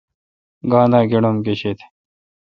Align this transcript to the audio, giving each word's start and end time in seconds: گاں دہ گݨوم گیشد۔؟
گاں 0.71 0.87
دہ 0.91 0.99
گݨوم 1.11 1.35
گیشد۔؟ 1.45 1.79